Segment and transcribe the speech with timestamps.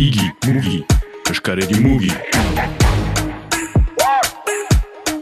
[0.00, 0.78] Igi, mugi,
[1.28, 2.08] eskaredi mugi.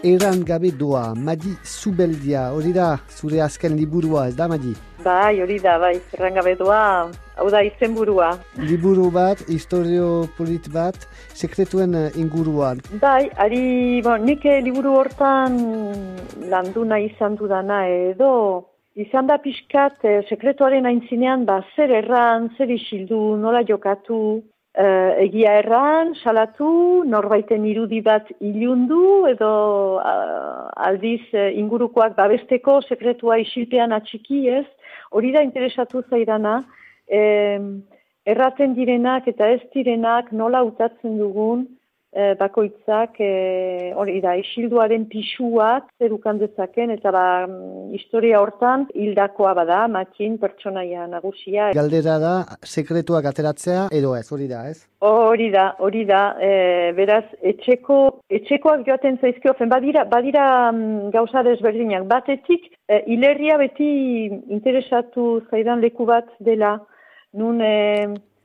[0.07, 4.77] Eran gabe doa, Madi Zubeldia, hori da, zure azken liburua, ez da, Madi?
[5.03, 7.11] Bai, hori da, bai, errangabe doa,
[7.41, 8.29] hau da izenburua.
[8.69, 12.79] Liburu bat, historio polit bat, sekretuen eh, inguruan.
[13.03, 15.57] Bai, ari, bon, nik eh, liburu hortan
[16.53, 17.81] landu nahi izan dudana
[18.13, 18.31] edo,
[18.95, 24.21] izan da pixkat eh, sekretuaren aintzinean, ba, zer erran, zer isildu, nola jokatu,
[24.75, 29.53] eh, egia erran, salatu, norbaiten irudi bat ilundu, edo
[30.03, 34.67] ah, aldiz eh, ingurukoak babesteko sekretua isilpean atxiki ez,
[35.11, 36.63] hori da interesatu zaidana,
[37.09, 37.83] em,
[38.29, 41.65] erraten direnak eta ez direnak nola utatzen dugun
[42.19, 49.55] eh, bakoitzak eh, hori da isilduaren pisuak zerukan dezaken eta ba, mm, historia hortan hildakoa
[49.61, 54.83] bada matxin pertsonaia nagusia Galdera da, sekretuak ateratzea, edo ez, hori da, ez?
[55.05, 56.51] Hori da, hori da, e,
[56.97, 57.99] beraz, etxeko,
[58.41, 62.09] etxekoak joaten zaizkio, fen, badira, badira mm, gauza desberdinak.
[62.11, 63.91] Batetik, e, hilerria beti
[64.59, 66.79] interesatu zaidan leku bat dela,
[67.39, 67.77] nun e,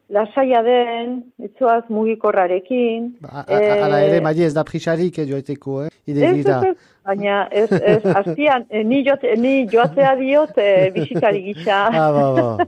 [0.09, 3.15] lasaia den, etzoaz mugikorrarekin.
[3.21, 5.89] Ba, a- a- Ala ere, Madi ez da prisarik, eh, joeteko, eh?
[6.07, 11.43] Ez, ez, ez, baina ez, ez, azpian, e, ni, jote, ni joatea diot e, bisitari
[11.49, 11.81] gisa.
[12.03, 12.23] Ah, ba,
[12.57, 12.65] ba.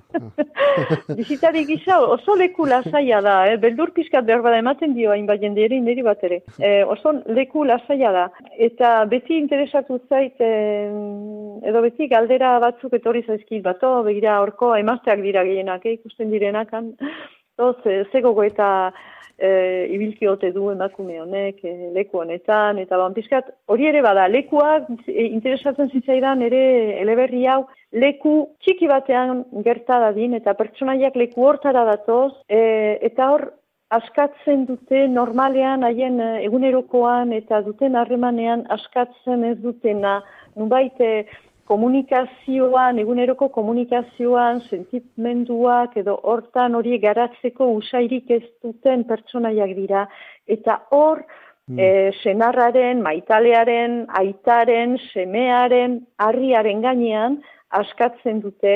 [1.17, 3.58] Bizitari gisa oso leku lasaia da, eh?
[3.61, 6.42] beldur pixkat behar bada ematen dio hainbat jenderi niri bat ere.
[6.59, 8.25] Eh, oso leku lasaia da.
[8.67, 10.92] Eta beti interesatu zait, eh,
[11.70, 15.97] edo beti galdera batzuk etorri zaizkit bato, begira horko emazteak dira gehienak, eh?
[15.99, 16.94] ikusten direnak, han.
[17.58, 18.92] Oz, eh, ze gogo eta
[19.38, 24.27] e, ibilki ote du emakume honek e, leku honetan, eta ban pixkat, hori ere bada,
[24.31, 26.64] lekuak e, interesatzen zitzaidan ere
[27.02, 33.50] eleberri hau, leku txiki batean gerta dadin, eta pertsonaiak leku hortara datoz, e, eta hor
[33.95, 40.22] askatzen dute normalean haien e, egunerokoan eta duten harremanean askatzen ez dutena,
[40.55, 41.26] nubait e,
[41.70, 50.05] komunikazioan, eguneroko komunikazioan, sentimenduak edo hortan hori garatzeko usairik ez duten pertsonaiak dira.
[50.48, 51.23] Eta hor,
[51.77, 58.75] eh, senarraren, maitalearen, aitaren, semearen, harriaren gainean askatzen dute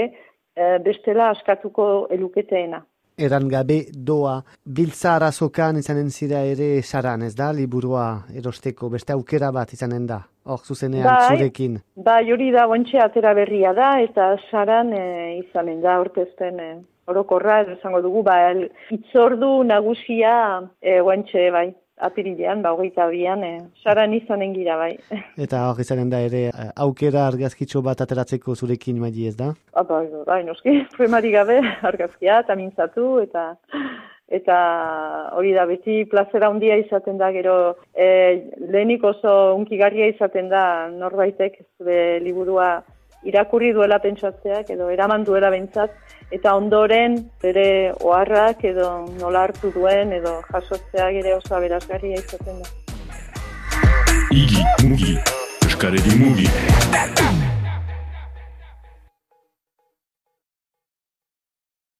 [0.55, 2.83] eh, bestela askatuko eluketeena.
[3.19, 8.05] Eran gabe doa, biltza arazokan izanen zira ere saran, ez da, liburua
[8.41, 11.33] erosteko, beste aukera bat izanen da, hor zuzenean Bai.
[11.33, 11.75] zurekin.
[12.05, 15.03] Bai, hori da, guantxe atera berria da, eta saran e,
[15.41, 16.69] izanen da, orkesten e,
[17.11, 20.33] orokorra, edo esango dugu, ba, el, itzordu nagusia
[20.79, 21.67] e, guantxe, bai,
[21.99, 24.93] apirilean, ba, hogeita bian, e, saran izanen gira, bai.
[25.45, 29.53] Eta hor izanen da ere, eh, aukera argazkitxo bat ateratzeko zurekin maidi ez da?
[29.73, 31.59] Ah, bai, bai, noski, problemari gabe,
[31.91, 33.51] argazkia, eta mintzatu, eta
[34.29, 34.55] eta
[35.33, 37.55] hori da beti plazera handia izaten da gero
[37.97, 38.05] e,
[38.61, 40.61] lehenik oso unkigarria izaten da
[40.93, 42.67] norbaitek zure liburua
[43.23, 45.91] irakurri duela pentsatzeak edo eraman duela bentsat
[46.31, 52.69] eta ondoren bere oharrak edo nola hartu duen edo jasotzeak ere oso aberasgarria izaten da.
[54.31, 55.15] Igi, mugi,
[55.67, 57.48] eskaredi mugi.